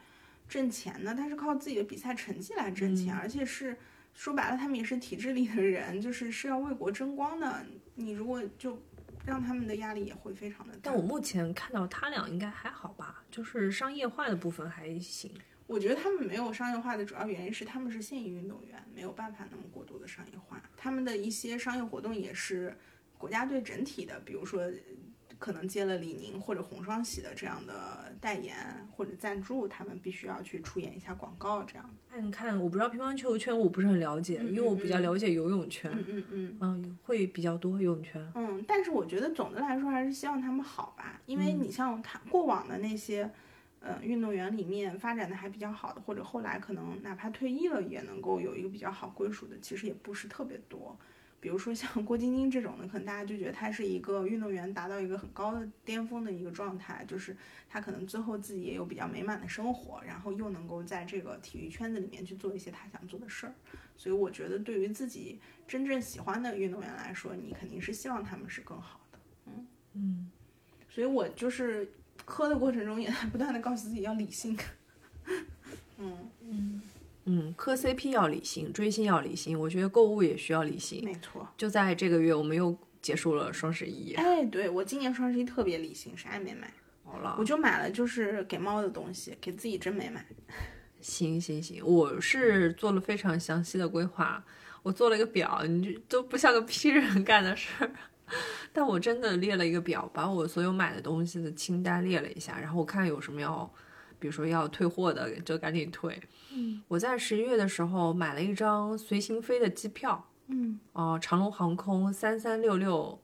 [0.48, 3.76] 挣钱的，他是靠自己的比赛成绩来挣钱，嗯而且是
[4.14, 7.66] 说白了，他们也是体制里的人，就是是要为国争光的。
[7.96, 8.80] 你如果就
[9.26, 10.78] 让他们的压力也会非常的大。
[10.84, 15.28] 但我目前看到他俩应该还好吧，就是商业化的部分还行。
[15.70, 20.60] 我觉得他们没有商业化的主要原因是他们是现役运动员，没有办法那么过度的商业化。
[20.76, 22.76] 他们的一些商业活动也是
[23.16, 24.68] 国家队整体的，比如说
[25.38, 28.56] 可能接了李宁或者红双喜的这样的代言
[28.90, 31.88] 或者赞助，他们必须要去出演一下广告这样。
[32.10, 36.58] 看看，我不知道乒乓球圈我不是很了解，因为我比较了解游泳圈，嗯嗯嗯。
[36.60, 38.20] 嗯，会比较多游泳圈。
[38.34, 43.30] 嗯，但是我觉得总的来说还是希望他们好吧，因为你像他过往的那些，
[43.80, 50.96] 呃，运动员里面发展的还比较好的，或者后来可能哪怕退役了也能够有一个比较好归属的，其实也不是特别多。
[51.40, 57.34] 比如说像郭晶晶这种的，可能大家就觉得她是一个运动员达到一个很高的巅峰的一个状态，就是
[57.66, 63.54] 她可能最后自己也有比较美满的生活，然后又能够在这个体育圈子里面去做一些她想做的事儿。
[63.96, 69.18] 所以我觉得对于自己真正喜欢的运动员来说，你肯定是希望他们是更好的。
[69.94, 70.30] 嗯，
[70.90, 71.90] 所以我就是
[72.24, 74.56] 磕的过程中也在不断的告诉自己要理性。
[75.98, 76.82] 嗯，
[77.24, 81.04] 嗯，磕 CP 要理性，追星要理性，我觉得购物也需要理性。
[81.04, 81.46] 没错。
[81.56, 86.72] 就在这个月，我们又结束了双十一，哎，对我今年双十一特别理性，啥也没买，
[87.04, 90.24] 好了我，就买了就是给猫的东西，给自己真没买。
[91.00, 94.42] 行行行，我是做了非常详细的规划，
[94.82, 97.90] 我做了一个表，你就都不像个批人干的事儿。
[98.72, 103.70] 但我真的列了一个表，把我所有买的东西的清单列了一下，然后我看有什么要，
[104.18, 106.20] 比如说要退货的，就赶紧退。
[106.52, 113.18] 嗯我在十一月的时候买了一张随心飞的机票，嗯哦、长龙航空三三六六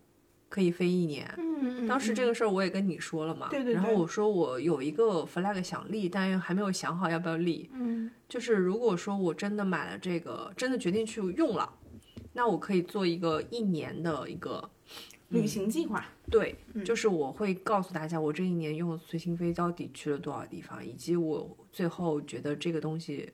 [0.48, 1.28] 可以飞一年。
[1.36, 7.70] 嗯当时这个事儿我也跟你说了嘛，对对对然后我说我有一个 flag 想立，但还没有想好要不要立。
[7.72, 11.72] 嗯就是如果说我真的买了这个，真的决定去用了，
[12.32, 14.68] 那我可以做一个一年的一个
[15.28, 16.04] 旅行计划。
[16.30, 23.32] 对，嗯就是我会告诉大家，我这一年用随心飞到底去了多少地方，以及我最后觉得这个东西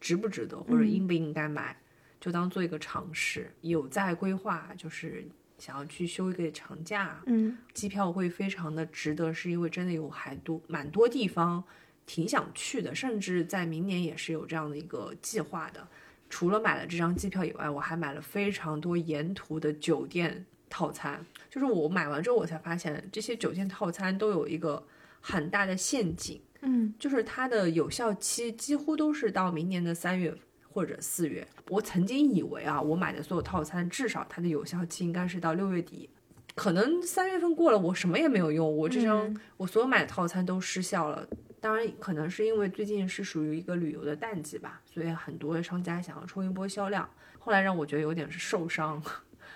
[0.00, 1.76] 值不值得，或者嗯应不应该买，
[2.20, 3.50] 就当做一个尝试。
[3.60, 5.26] 有在规划，就是
[5.58, 11.62] 想要去休一个长假，嗯机票会非常的值得，是因为真的有还多蛮多地方
[12.06, 15.86] 挺想去的，甚至在明年也是有这样的一个计划的。
[16.28, 21.24] 除了买了这张机票以外，我还买了非常多沿途的酒店套餐。
[21.50, 24.82] 就是我买完之后，我才发现这些酒店套餐都有一个
[25.20, 30.34] 很大的陷阱，嗯就是它的有效期几乎都是到明年的三月
[30.68, 31.46] 或者四月。
[31.68, 36.08] 我曾经以为啊，我买的所有套餐至少它的有效期应该是到六月底，
[36.54, 41.26] 可能三月份过了，我什么也没有用，我这张、我所有买的套餐都失效了。
[41.58, 47.08] 当然，可能是因为最近是属于一个旅游的淡季吧，所以很多的商家想要冲一波销量。
[47.38, 49.02] 后来让我觉得有点是受伤，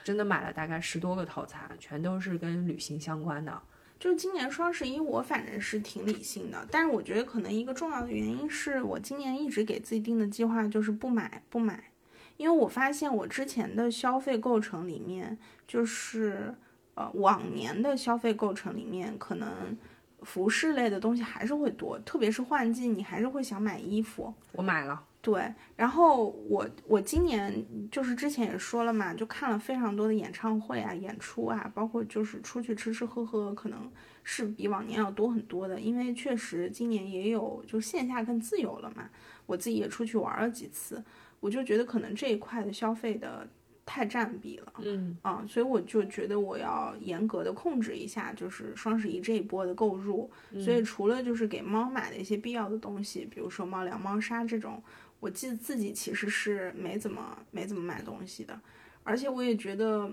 [0.05, 3.61] 真的买了大概十多个套餐，全都是跟旅行相关的。
[3.99, 11.93] 就今年双十一，我反正是挺理性的，但是我觉得可能一个重要的原因是我今年一直给自己定的计划就是不买不买，
[12.39, 15.37] 因为我发现我之前的消费构成里面，
[15.69, 16.55] 就是
[16.95, 19.77] 呃往年的消费构成里面，可能
[20.23, 24.33] 服饰类的东西还是会多，特别是换季，你还是会想买衣服。
[24.53, 33.91] 我买了，对，然后我我今年就是之前也说了嘛，就看了非常多的演唱会啊、演出啊，包括就是出去吃吃喝喝，可能
[34.25, 39.11] 是比往年要多很多的，因为确实今年也有就线下更自由了嘛，
[39.45, 41.05] 我自己也出去玩了几次，
[41.39, 43.47] 我就觉得可能这一块的消费的
[43.85, 44.73] 太占比了。
[44.79, 50.31] 嗯啊，所以我就觉得我要严格的控制一下，就是双十一这一波的购入。
[50.65, 54.81] 所以除了就是给猫买的一些必要的东西，比如说猫粮、猫砂这种，
[55.21, 58.59] 我记得自己其实是没怎么没怎么买东西的。
[59.05, 60.11] 而且我也觉得，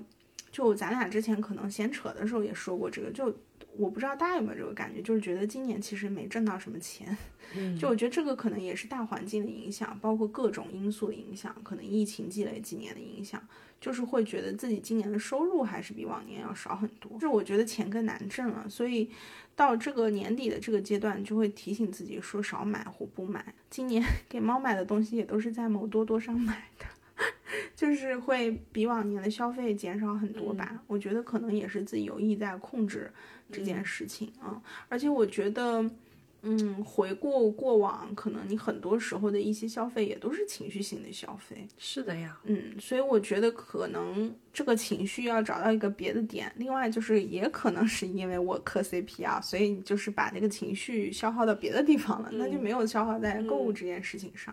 [0.51, 3.35] 就咱俩之前可能闲扯的时候也说过这个，就
[3.75, 7.15] 我不知道大家有没有这个感觉，就是觉得今年其实没挣到什么钱。
[7.55, 13.41] 嗯，就我觉得这个可能也是大环境的影响，包括各种因素的影响，可能疫情积累几年的影响，
[13.79, 17.11] 就是会觉得自己今年的收入还是比往年要少很多。
[17.13, 19.09] 就是我觉得钱更难挣了，所以
[19.55, 23.53] 到这个年底的这个阶段，就会提醒自己说少买或不买。
[23.69, 26.85] 今年 给猫买的东西也都是在某多多上买的。
[27.77, 33.11] 就是会比往年的消费减少很多吧，我觉得可能也是自己有意在控制
[33.51, 34.59] 这件事情啊、
[34.89, 35.87] 而且我觉得，
[36.41, 46.51] 嗯，回顾过往，可能你很多时候的一些消费也都是情绪性的消费，是的呀，嗯，所以我觉得可能这个情绪要找到一个别的点。
[46.57, 54.51] 另外就是也可能是因为我磕 CP 啊，所以你就是把那个情绪消耗到别的地方了，那就没有消耗在购物这件事情上。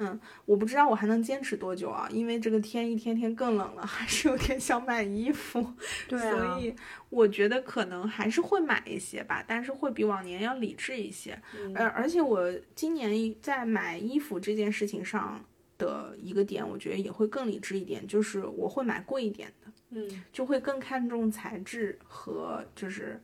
[0.00, 5.74] 嗯，我不知道我还能坚持多久啊，因为这个天一天天更冷了， 还是有点想买衣服。
[6.08, 6.74] 对啊所以
[7.10, 11.40] 我觉得可能还是会买一些吧，但是会比往年要理智一些。
[11.56, 15.44] 嗯而而且我今年在买衣服这件事情上
[15.76, 23.20] 的一个点，我觉得也会更理智一点，就是我会买贵一点的，嗯就会更看重材质和就是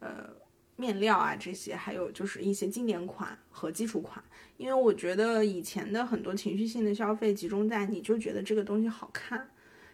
[0.00, 0.28] 呃
[0.78, 4.24] 面料啊这些，还有就是一些经典款和基础款。
[4.56, 9.50] 因为我觉得以前的很多情绪性的消费集中在你就觉得这个东西好看，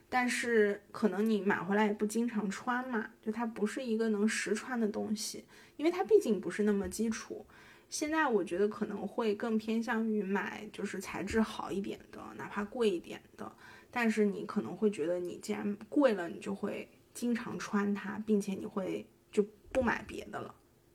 [0.09, 5.45] 但是可能你买回来也不经常穿嘛，就它不是一个能实穿的东西，
[5.77, 7.45] 因为它毕竟不是那么基础。
[7.91, 13.53] 现在我觉得可能会更偏向于买就是材质好一点的，哪怕贵一点的，
[13.91, 20.53] 但是你可能会觉得你既然贵了，你就会经常穿它，并且你会就不买别的了，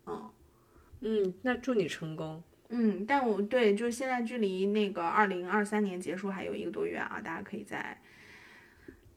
[0.09, 0.31] 嗯。
[1.01, 2.43] 嗯，那祝你成功。
[2.71, 7.99] 嗯，但我对，就是现在距离那个二零二三年结束还有一个多月啊，大家可以再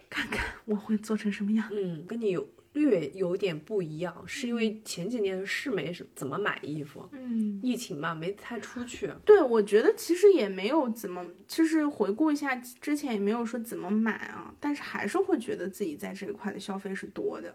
[0.09, 1.69] 看看我会做成什么样。
[1.71, 9.11] 嗯，跟你有略有点不一样，是因为前几年是没怎么买衣服，嗯，疫情嘛，没太出去。
[9.25, 17.55] 对，我觉得其实也没有怎么，就是回顾一下之前也没有说怎么买啊，但是还是会觉得自己在这一块的消费是多的，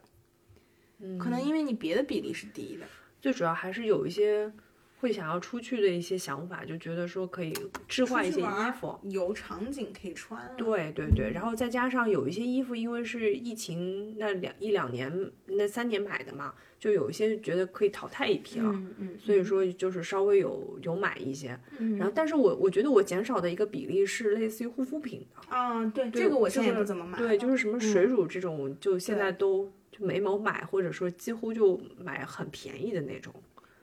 [0.99, 2.85] 嗯，可能因为你别的比例是低的。
[3.21, 4.51] 最主要还是有一些
[4.99, 7.53] 会想要出去的一些想法，就觉得说可以
[7.87, 8.97] 置换一些衣服。
[9.03, 10.51] 有场景可以穿、啊。
[10.57, 21.59] 对对对，然后再加上有一些衣服，因为是疫情那两一两年、那三年买的嘛，就有一些觉得可以淘汰一批了，嗯嗯，所以说就是稍微有有买一些。
[21.77, 27.19] 嗯，然后，但是我我觉得我减少的一个比例是类似于护肤品的，啊，对，对这个我现在也不怎么买。
[27.19, 33.33] 对，就是什么水乳这种，就现在都就没某买，或者说几乎就买很便宜的那种。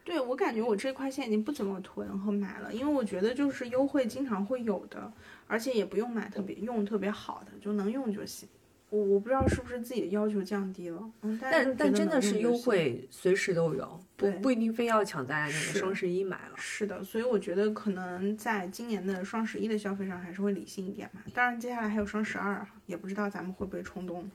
[0.04, 5.10] 对我感觉我这块现在已经不怎么囤和买了，因为我觉得就是优惠经常会有的，
[5.46, 8.48] 而且也不用买特别用特别好的，就能用就行。
[8.90, 12.56] 我我不知道是不是自己的要求降低了，嗯，但但但真的是优。
[12.56, 16.54] 惠，随时都有，不对不一定非要抢在那个双十一买了。
[16.56, 21.24] 是的，所以我觉得可能在今年的双十一的消费上还是会理性一点吧。
[21.34, 24.30] 当然，接下来还有双十二，也不知道咱们会不会冲动。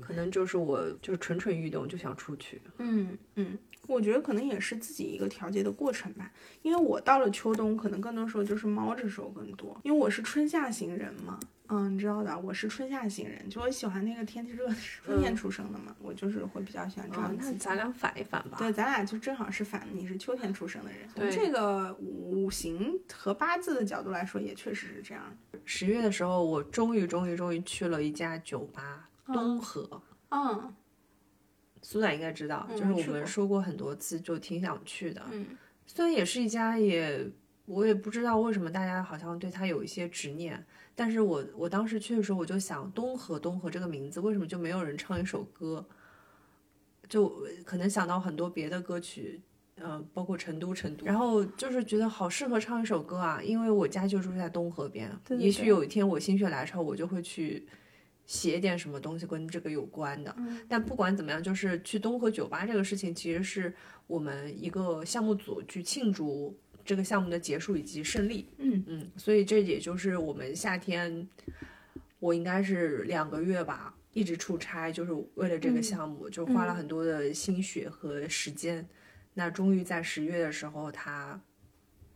[0.00, 2.60] 可能就是我就是蠢蠢欲动，就想出去。
[2.78, 6.30] 嗯嗯，我觉得可能也是自己一个调节的过程吧。
[6.62, 11.38] 因为我到了秋冬，可能更多时候就是猫着手更多，因为我是春夏型人嘛。
[11.68, 17.50] 嗯，你知道的，我是春夏型人，就我喜欢那个天气热的时候，春天出生的嘛，我就是会比较喜欢这啊样，子。
[17.50, 18.58] 那咱俩反一反吧。
[18.58, 21.08] 对，咱俩就正好是反，你是秋天出生的人。
[21.08, 25.24] 从对这个五行和八字的角度来说，也确实是这样。
[25.64, 30.02] 十月的时候，我终于终于终于去了一家酒吧，东河。
[30.30, 30.74] 嗯
[31.82, 35.22] 苏仔应该知道，嗯就是我们说过很多次，就挺想去的。
[35.30, 35.46] 嗯
[35.86, 37.30] 虽然也是一家也，
[37.66, 40.64] 我也不知道为什么大家好像对它有一些执念，
[40.94, 45.86] 但是我我当时去的时候，我就想东河东河这个名字为什么就没有人唱一首歌？
[47.06, 49.42] 就可能想到很多别的歌曲，
[49.76, 57.68] 呃，包括成都成都，然后就是觉得好适合唱一首歌啊，因为我家就住在东河边，对对对也许有一天我心血来潮，我就会去。
[58.26, 63.74] 写点什么东西跟这个有关的，嗯但不管怎么样，就是去东河酒吧这个事情，其实是
[64.06, 68.48] 我们一个项目组去庆祝这个项目的结束以及胜利。
[68.58, 71.28] 嗯嗯，所以这也就是我们夏天，
[72.18, 78.86] 我应该是两个月吧，一直出差，就是为了这个项目，就花了很多的心血和时间。
[79.34, 81.38] 那终于在十月的时候，它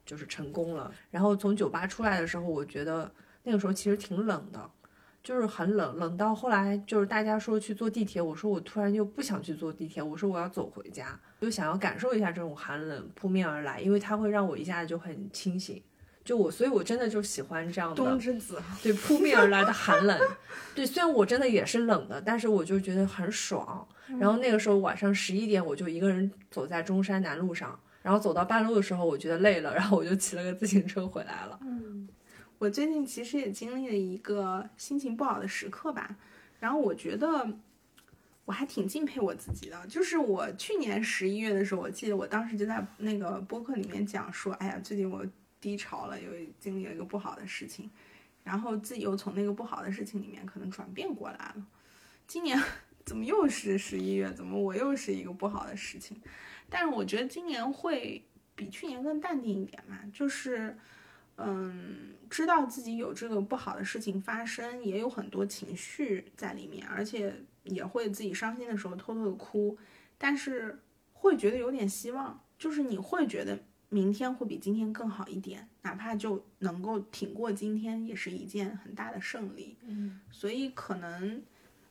[0.06, 0.94] 就是成功了。
[1.10, 4.70] 然后从酒吧出来的时候，我觉得那个时候其实挺冷的。
[5.22, 15.82] 就是很冷，冷到后来就是大家说去坐地铁，我说我突然就不想去坐地铁，我说我要走回家，就想要感受一下这种寒冷扑面而来，因为它会让我一下子就很清醒。
[16.24, 20.18] 就我，所以我真的就喜欢这样的冬之子，对扑面而来的寒冷。
[20.74, 23.86] 对，虽然我真的也是冷的，但是我就觉得很爽。
[24.18, 31.58] 然后那个时候晚上十一点，我就一个人走在中山南路上，然后走到半路的时候，我觉得累了，然后我就骑了个自行车回来了。
[32.58, 36.16] 我最近其实也经历了一个心情不好的时刻吧，
[36.58, 37.48] 然后我觉得
[38.44, 39.86] 我还挺敬佩我自己的。
[39.86, 45.24] 就是我去年十一月的时候，我记得我当时就在那个播客里面讲说，哎呀，最近我
[45.60, 46.28] 低潮了，有
[46.58, 47.88] 经历了一个不好的事情，
[48.42, 51.66] 然后自己又从那个不好的事情里面可能转变过来了。
[52.26, 52.60] 今年
[53.04, 54.32] 怎么又是十一月？
[54.32, 56.20] 怎么我又是一个不好的事情？
[56.68, 58.24] 但是我觉得今年会
[58.56, 60.76] 比去年更淡定一点嘛，就是。
[61.38, 67.32] 嗯，知道自己有这个不好的事情发生，也有很多情绪在里面，而且
[67.62, 69.78] 也会自己伤心的时候偷偷的哭，
[70.18, 70.80] 但是
[71.12, 73.58] 会觉得有点希望，就是你会觉得
[73.88, 79.76] 明天会比今天更好一点，哪怕就能够挺过今天，也是一件很大的胜利。
[79.86, 81.40] 嗯，所以可能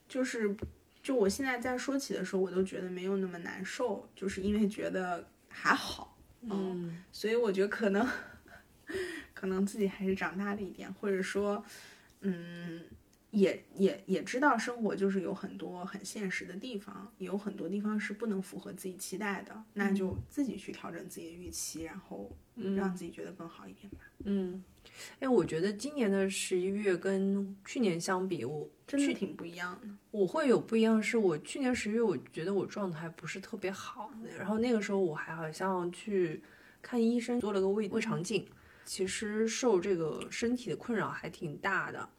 [0.08, 0.56] 就是，
[1.02, 6.18] 就我现在在说起的时候，我都觉得没有那么难受，就是因为觉得还好。
[6.41, 8.08] 嗯，所以我觉得可能，
[9.39, 11.63] 可能自己还是长大了一点，或者说，
[12.21, 12.81] 嗯，
[13.29, 22.35] 也也也知道生活就是有很多很现实的地方，也有很多地方是不能符合自己期待的，那就自己去调整自己的预期，然后
[22.75, 23.99] 让自己觉得更好一点吧。
[24.23, 24.63] 嗯，
[25.19, 29.88] 哎，我觉得今年的十一月跟去年相比，我真的挺不一样的。
[30.09, 36.41] 我会有不一样，是我去年十月，我觉得我状态不是特别好，然后那个时候我还好像去
[36.81, 38.47] 看医生，做了个胃胃肠镜，
[38.88, 42.09] 其实受这个身体的困扰还挺大的，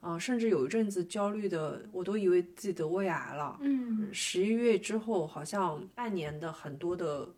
[0.00, 3.56] 啊、甚至有一阵子焦虑的，我都以为自己得胃癌了。
[3.60, 4.08] 嗯。
[4.12, 7.28] 十一月之后，好像半年的很多的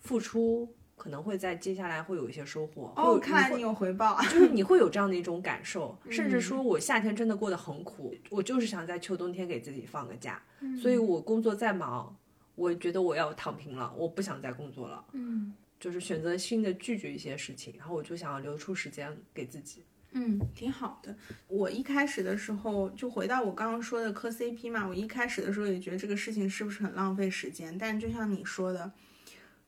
[0.00, 2.92] 付出，可能会在接下来会有一些收获。
[2.96, 4.20] 哦，看来你有回报。
[4.22, 6.30] 就是你会有这样的一种感受，甚嗯。
[6.30, 10.78] 至说我夏天真的过得很苦，我就是想在秋冬天给自己放个假，嗯。
[10.78, 12.16] 所以我工作再忙，
[12.54, 19.84] 我觉得我要躺平了，我不想再工作了，嗯就是选择性的拒绝一些事情，然后我就想要留出时间给自己。
[20.12, 21.14] 嗯，挺好的。
[21.48, 28.90] 我一开始的时候就回到我刚刚说的磕 CP 嘛，我一开始的时候也觉得这个事情是不是很浪费时间，但就像你说的，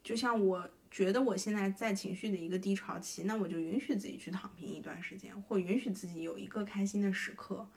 [0.03, 7.69] 就像我觉得我现在在情绪的一个低潮期，那我就允许自己去躺平一段时间，或允许自己有一个开心的时刻，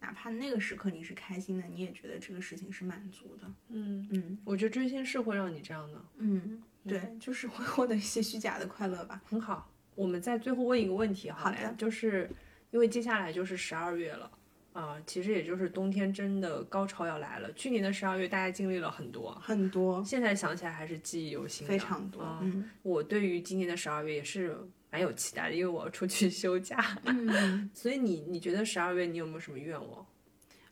[0.00, 3.50] 哪怕那个时刻你是开心的，你也觉得这个事情是满足的。
[3.70, 9.20] 嗯，嗯我觉得追星是会让你这样的，嗯，对，就是会获得一些虚假的快乐吧。
[9.24, 9.70] 很好。
[9.94, 12.30] 我们再最后问一个问题好了好的就是
[12.70, 14.30] 因为接下来就是十二月了。
[14.72, 17.52] 啊、其实也就是冬天真的高潮要来了。
[17.54, 22.22] 去年的十二月，大家经历了很多，很多，现在想起来还是记忆犹新，非常多。
[22.22, 24.56] 啊嗯我对于今年的十二月也是
[24.88, 26.78] 蛮有期待的，因为我要出去 休假。
[27.04, 27.68] 嗯。
[27.74, 30.06] 所以你你觉得十二月你有没有什么愿望？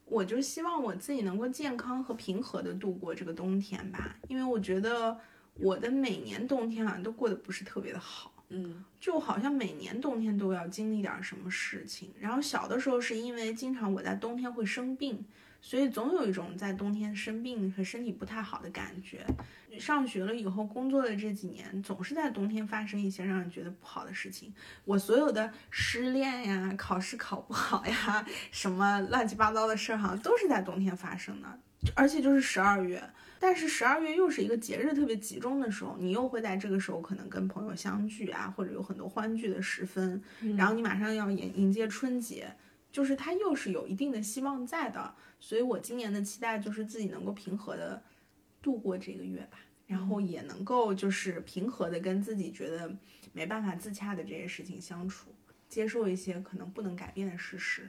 [0.05, 5.19] 我就希望我自己能够健康和平和的度过这个冬天吧，因为我觉得
[5.59, 8.33] 我的每年冬天好像都过得不是特别的好。
[8.51, 12.11] 嗯，就好像每年冬天都要经历点什么事情。
[12.19, 15.23] 然后小的时候是因为经常我在冬天会生病，
[15.61, 19.27] 所以总有一种在冬天生病和身体不太好的感觉。
[19.79, 24.51] 上学了以后，工作的这几年总是在冬天发生一些让人觉得不好的事情。
[24.87, 31.61] 我所有的失恋呀、考试考不好呀、什么乱七八糟的事儿，好像都是在冬天发生的，
[31.95, 33.03] 而且就是十二月。
[33.41, 40.21] 但是十二月又是一个节日特别集中的时候，你又会在这个时候可能跟朋友相聚啊，或者有很多欢聚的时分，
[40.57, 42.53] 然后你马上要迎迎接春节，
[42.91, 45.15] 就是它又是有一定的希望在的。
[45.39, 48.03] 所以我今年的期待就是自己能够平和的
[48.61, 52.93] 度过这个月吧，然后也能够就是平和的跟自己觉得
[53.33, 55.31] 没办法自洽的这些事情相处，
[55.69, 57.89] 接受一些可能不能改变的事实。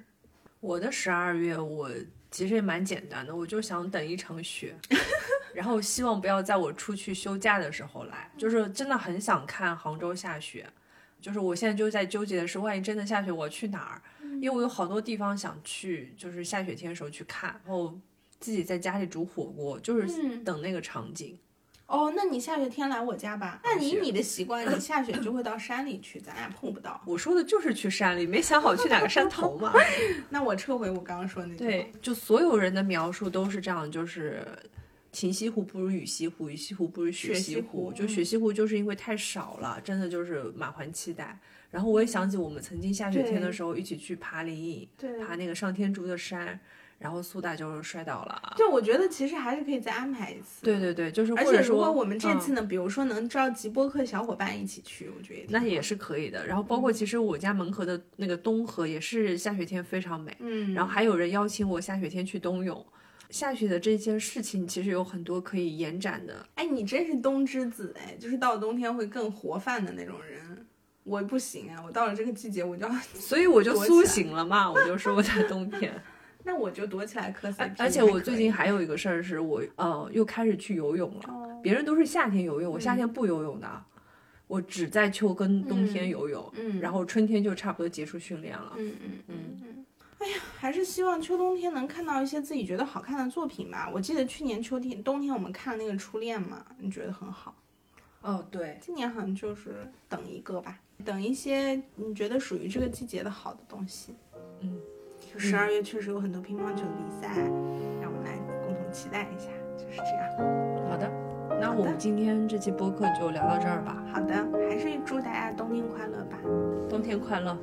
[0.59, 1.89] 我的十二月我
[2.31, 4.75] 其实也蛮简单的，我就想等一场雪，
[5.53, 10.67] 然后希望不要在我出去休假的时候来，就是真的很想看杭州下雪。
[11.21, 14.01] 就是我现在就在纠结的是，万一真的下雪，我去哪儿？
[14.41, 17.99] 因为我有好多地方想去，就是下雪天的时候去看，然后
[18.39, 21.37] 自己在家里煮火锅，就是嗯等那个场景。
[21.89, 23.59] 哦，那你下雪天来我家吧。
[23.63, 27.01] 那以你的习惯，你下雪就会到山里去，咱俩碰不到。
[27.07, 29.73] 我说的就是去山里，没想好去哪个山头嘛。
[30.29, 31.69] 那我撤回我刚刚说的那句话。
[31.71, 34.45] 对，就所有人的描述都是这样，就是
[35.11, 37.91] 晴西湖不如雨西湖，雨西湖不如雪雪西湖湖。
[37.91, 41.39] 就嗯雪西湖就是因为太少了，真的就是满怀期待。
[41.71, 46.59] 然后我也想起我们曾经下雪天的时候一起去爬灵隐，对爬那个上天竺的山，
[46.99, 48.53] 然后苏大就摔倒了。
[48.57, 50.63] 就我觉得其实还是可以再安排一次。
[50.63, 56.45] 对对对，就是而或者说且如果我们这次嗯呢，比如说能召集播客小伙伴一起去，我觉得那也是可以的。
[56.45, 60.35] 然后包括其实我家门口的那个东河也是下雪天非常美。
[60.39, 62.85] 嗯，然后还有人邀请我下雪天去冬泳。
[63.29, 70.65] 下雪的这件事情其实有很多可以延展的，哎，你真是冬之子哎，就是到了冬天会更活泛的那种人。
[71.03, 75.93] 我不行啊，我到了这个季节我就要， 所以我就苏醒了嘛，我就说我在冬天。
[76.43, 83.83] 那我就躲起来磕 CP 而而且我最近还有一个事儿是我呃又开始去游泳了，哦别人都是夏天游泳，我夏天不游泳的，
[84.47, 88.73] 我只在秋跟冬天嗯游泳，嗯然后春天就差不多结束训练了。
[88.77, 89.85] 嗯嗯嗯嗯。
[90.19, 93.89] 哎呀，还是希望秋冬天能看到一些自己觉得好看的作品吧。
[93.93, 97.55] 我记得去年秋天、冬天我们看那个《初恋》嘛，你觉得很好。
[98.21, 104.13] 哦，对，今年好像就是等一个吧，等一些你觉得属于这个季节的好的东西。
[104.59, 104.77] 嗯，
[105.36, 107.28] 十二月确实有很多乒乓球比赛，
[108.00, 110.28] 让我们来共同期待一下，就是这样。
[110.88, 111.10] 好的，
[111.60, 114.34] 那我们今天这期播客就聊到这儿吧，好的，
[114.68, 116.38] 还是祝大家冬天快乐吧。
[116.88, 117.56] 冬天快乐。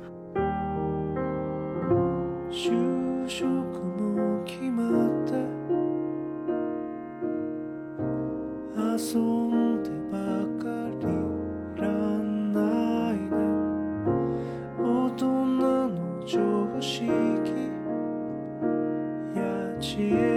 [2.52, 2.70] 就
[3.26, 3.46] 職
[3.96, 5.32] も決まって
[8.84, 9.55] 遊ん
[16.77, 17.07] 常識
[19.35, 19.41] や
[19.79, 20.36] 知恵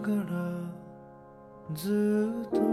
[0.00, 2.67] からずっと